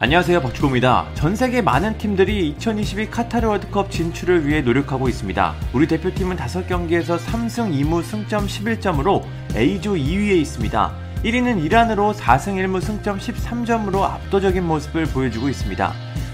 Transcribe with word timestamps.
안녕하세요 0.00 0.42
박주호입니다. 0.42 1.08
전 1.14 1.34
세계 1.34 1.60
많은 1.60 1.98
팀들이 1.98 2.50
2022 2.50 3.10
카타르 3.10 3.48
월드컵 3.48 3.90
진출을 3.90 4.46
위해 4.46 4.60
노력하고 4.60 5.08
있습니다. 5.08 5.56
우리 5.72 5.88
대표팀은 5.88 6.36
5경기에서 6.36 7.18
3승 7.18 7.72
2무 7.74 8.04
승점 8.04 8.46
11점으로 8.46 9.24
A조 9.56 9.94
2위에 9.94 10.36
있습니다. 10.36 10.94
1위는 11.24 11.64
이란으로 11.64 12.12
4승 12.12 12.54
1무 12.64 12.80
승점 12.80 13.18
13점으로 13.18 14.02
압도적인 14.02 14.64
모습을 14.64 15.06
보여주고 15.06 15.48
있습니다. 15.48 15.92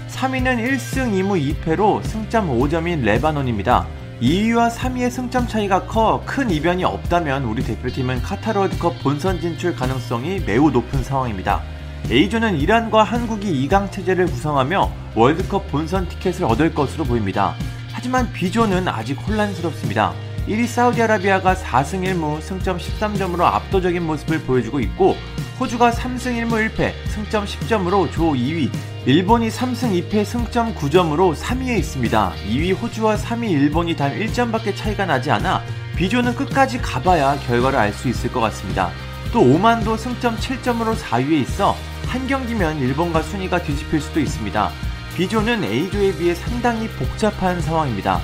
3위는 0.09 0.63
1승 0.63 1.23
2무 1.23 1.55
2패로 1.55 2.03
승점 2.03 2.49
5점인 2.49 3.01
레바논입니다. 3.01 3.87
2위와 4.21 4.69
3위의 4.69 5.09
승점 5.09 5.47
차이가 5.47 5.87
커 5.87 6.21
큰 6.23 6.51
이변이 6.51 6.83
없다면 6.83 7.45
우리 7.45 7.63
대표팀은 7.63 8.21
카타르 8.21 8.59
월드컵 8.59 9.01
본선 9.01 9.41
진출 9.41 9.75
가능성이 9.75 10.39
매우 10.45 10.69
높은 10.69 11.03
상황입니다. 11.03 11.63
A조는 12.11 12.59
이란과 12.59 13.03
한국이 13.03 13.67
2강 13.67 13.91
체제를 13.91 14.27
구성하며 14.27 14.91
월드컵 15.15 15.71
본선 15.71 16.07
티켓을 16.07 16.45
얻을 16.45 16.73
것으로 16.73 17.03
보입니다. 17.03 17.55
하지만 17.91 18.31
B조는 18.31 18.87
아직 18.87 19.15
혼란스럽습니다. 19.15 20.13
1위 20.47 20.67
사우디아라비아가 20.67 21.55
4승 21.55 22.03
1무 22.03 22.39
승점 22.41 22.77
13점으로 22.77 23.41
압도적인 23.41 24.05
모습을 24.05 24.41
보여주고 24.41 24.79
있고 24.81 25.15
호주가 25.59 25.89
3승 25.89 26.45
1무 26.45 26.69
1패 26.69 26.93
승점 27.07 27.45
10점으로 27.45 28.11
조 28.11 28.33
2위 28.33 28.69
일본이 29.07 29.49
3승 29.49 30.07
2패 30.07 30.25
승점 30.25 30.75
9점으로 30.75 31.35
3위에 31.35 31.79
있습니다. 31.79 32.33
2위 32.47 32.79
호주와 32.79 33.15
3위 33.15 33.49
일본이 33.49 33.95
단 33.95 34.11
1점밖에 34.19 34.75
차이가 34.75 35.07
나지 35.07 35.31
않아 35.31 35.63
B조는 35.95 36.35
끝까지 36.35 36.77
가봐야 36.77 37.39
결과를 37.47 37.79
알 37.79 37.91
수 37.93 38.07
있을 38.09 38.31
것 38.31 38.41
같습니다. 38.41 38.91
또 39.31 39.41
오만도 39.41 39.97
승점 39.97 40.37
7점으로 40.37 40.95
4위에 40.95 41.41
있어 41.41 41.75
한 42.07 42.27
경기면 42.27 42.79
일본과 42.79 43.21
순위가 43.21 43.63
뒤집힐 43.63 43.99
수도 43.99 44.19
있습니다. 44.19 44.71
B조는 45.17 45.63
A조에 45.63 46.15
비해 46.17 46.35
상당히 46.35 46.87
복잡한 46.89 47.61
상황입니다. 47.61 48.21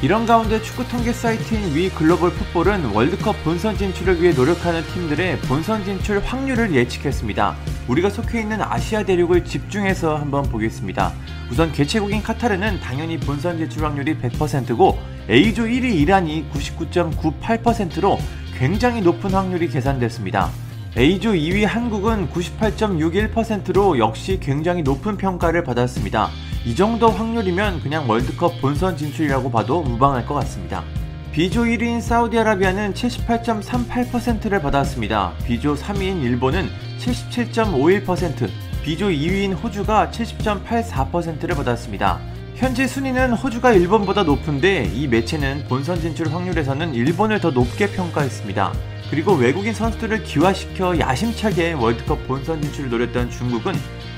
이런 0.00 0.26
가운데 0.26 0.60
축구 0.62 0.86
통계 0.88 1.12
사이트인 1.12 1.76
위 1.76 1.88
글로벌 1.88 2.30
풋볼은 2.32 2.86
월드컵 2.86 3.42
본선 3.44 3.76
진출을 3.76 4.20
위해 4.20 4.32
노력하는 4.32 4.82
팀들의 4.82 5.38
본선 5.42 5.84
진출 5.84 6.18
확률을 6.18 6.74
예측했습니다. 6.74 7.56
우리가 7.86 8.10
속해 8.10 8.40
있는 8.40 8.60
아시아 8.60 9.04
대륙을 9.04 9.44
집중해서 9.44 10.16
한번 10.16 10.42
보겠습니다. 10.44 11.12
우선 11.50 11.70
개최국인 11.72 12.22
카타르는 12.22 12.80
당연히 12.80 13.18
본선 13.18 13.58
진출 13.58 13.84
확률이 13.84 14.18
100%고 14.18 14.98
A조 15.30 15.64
1위 15.64 16.00
이란이 16.00 16.46
99.98%로 16.52 18.18
굉장히 18.62 19.00
높은 19.00 19.30
확률이 19.30 19.68
계산됐습니다. 19.68 20.48
A조 20.96 21.32
2위 21.32 21.66
한국은 21.66 22.28
98.61%로 22.30 23.98
역시 23.98 24.38
굉장히 24.40 24.84
높은 24.84 25.16
평가를 25.16 25.64
받았습니다. 25.64 26.28
이 26.64 26.76
정도 26.76 27.08
확률이면 27.10 27.80
그냥 27.80 28.08
월드컵 28.08 28.60
본선 28.60 28.96
진출이라고 28.96 29.50
봐도 29.50 29.82
무방할 29.82 30.24
것 30.26 30.34
같습니다. 30.34 30.84
B조 31.32 31.64
1위인 31.64 32.00
사우디아라비아는 32.00 32.94
78.38%를 32.94 34.62
받았습니다. 34.62 35.32
B조 35.44 35.74
3위인 35.74 36.22
일본은 36.22 36.68
77.51%, 37.00 38.48
B조 38.84 39.08
2위인 39.08 39.60
호주가 39.60 40.08
70.84%를 40.12 41.56
받았습니다. 41.56 42.20
현재 42.54 42.86
순위는 42.86 43.32
호주가 43.32 43.72
일본보다 43.72 44.22
높은데 44.22 44.84
이 44.94 45.08
매체는 45.08 45.64
본선 45.68 46.00
진출 46.00 46.32
확률에서는 46.32 46.94
일본을 46.94 47.40
더 47.40 47.50
높게 47.50 47.90
평가했습니다. 47.90 48.72
그리고 49.10 49.34
외국인 49.34 49.74
선수들을 49.74 50.22
기화시켜 50.22 50.98
야심차게 50.98 51.72
월드컵 51.72 52.26
본선 52.26 52.62
진출을 52.62 52.90
노렸던 52.90 53.30
중국은 53.30 53.74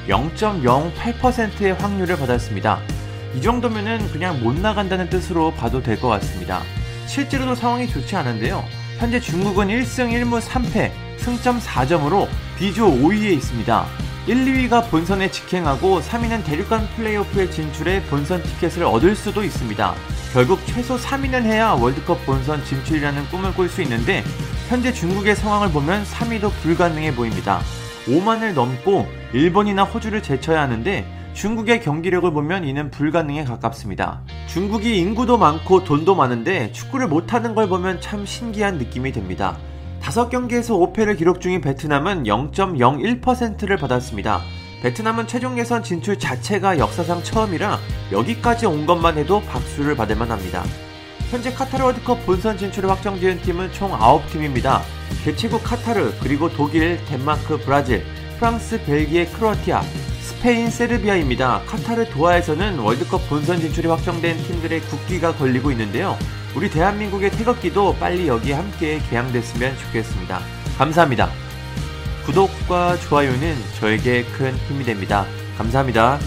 0.08%의 0.08 1.74
확률을 1.74 2.16
받았습니다. 2.16 2.80
이 3.34 3.40
정도면은 3.40 4.06
그냥 4.12 4.40
못 4.42 4.54
나간다는 4.54 5.08
뜻으로 5.08 5.52
봐도 5.52 5.82
될 5.82 5.98
것 5.98 6.08
같습니다. 6.08 6.60
실제로도 7.06 7.54
상황이 7.54 7.88
좋지 7.88 8.14
않은데요. 8.14 8.64
현재 8.98 9.18
중국은 9.18 9.68
1승 9.68 10.12
1무 10.12 10.40
3패, 10.40 10.90
승점 11.18 11.58
4점으로 11.58 12.28
B조 12.58 12.86
5위에 12.90 13.32
있습니다. 13.32 13.86
1, 14.26 14.46
2위가 14.46 14.88
본선에 14.88 15.30
직행하고 15.30 16.00
3위는 16.00 16.46
대륙간 16.46 16.88
플레이오프에 16.96 17.50
진출해 17.50 18.06
본선 18.06 18.42
티켓을 18.42 18.84
얻을 18.84 19.14
수도 19.14 19.44
있습니다. 19.44 19.94
결국 20.32 20.60
최소 20.64 20.96
3위는 20.96 21.42
해야 21.42 21.72
월드컵 21.72 22.24
본선 22.24 22.64
진출이라는 22.64 23.26
꿈을 23.26 23.52
꿀 23.52 23.68
수 23.68 23.82
있는데 23.82 24.24
현재 24.70 24.94
중국의 24.94 25.36
상황을 25.36 25.70
보면 25.72 26.04
3위도 26.04 26.50
불가능해 26.62 27.14
보입니다. 27.14 27.60
5만을 28.06 28.54
넘고 28.54 29.06
일본이나 29.34 29.84
호주를 29.84 30.22
제쳐야 30.22 30.62
하는데 30.62 31.04
중국의 31.34 31.82
경기력을 31.82 32.32
보면 32.32 32.64
이는 32.64 32.90
불가능에 32.90 33.44
가깝습니다. 33.44 34.22
중국이 34.46 35.00
인구도 35.00 35.36
많고 35.36 35.84
돈도 35.84 36.14
많은데 36.14 36.72
축구를 36.72 37.08
못하는 37.08 37.54
걸 37.54 37.68
보면 37.68 38.00
참 38.00 38.24
신기한 38.24 38.78
느낌이 38.78 39.12
듭니다. 39.12 39.58
5경기에서 40.04 40.92
5패를 40.92 41.16
기록 41.16 41.40
중인 41.40 41.60
베트남은 41.60 42.24
0.01%를 42.24 43.76
받았습니다. 43.76 44.42
베트남은 44.82 45.26
최종 45.26 45.58
예선 45.58 45.82
진출 45.82 46.18
자체가 46.18 46.78
역사상 46.78 47.22
처음이라 47.22 47.78
여기까지 48.12 48.66
온 48.66 48.84
것만 48.84 49.16
해도 49.16 49.40
박수를 49.42 49.96
받을 49.96 50.16
만합니다. 50.16 50.62
현재 51.30 51.50
카타르 51.52 51.84
월드컵 51.84 52.24
본선 52.26 52.58
진출을 52.58 52.90
확정 52.90 53.18
지은 53.18 53.40
팀은 53.40 53.72
총 53.72 53.90
9팀입니다. 53.92 54.82
개최국 55.24 55.64
카타르, 55.64 56.12
그리고 56.20 56.50
독일, 56.50 57.02
덴마크, 57.06 57.58
브라질, 57.58 58.04
프랑스, 58.38 58.84
벨기에, 58.84 59.26
크로아티아, 59.26 59.82
스페인, 60.44 60.68
세르비아입니다. 60.68 61.62
카타르 61.66 62.10
도하에서는 62.10 62.78
월드컵 62.78 63.30
본선 63.30 63.60
진출이 63.60 63.88
확정된 63.88 64.36
팀들의 64.42 64.78
국기가 64.80 65.34
걸리고 65.34 65.70
있는데요. 65.70 66.18
우리 66.54 66.68
대한민국의 66.68 67.30
태극기도 67.30 67.94
빨리 67.94 68.28
여기에 68.28 68.52
함께 68.52 69.00
개양됐으면 69.08 69.74
좋겠습니다. 69.78 70.40
감사합니다. 70.76 71.30
구독과 72.26 72.98
좋아요는 72.98 73.56
저에게 73.80 74.24
큰 74.36 74.54
힘이 74.68 74.84
됩니다. 74.84 75.24
감사합니다. 75.56 76.18